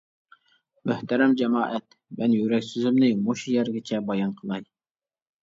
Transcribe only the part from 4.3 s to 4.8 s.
قىلاي.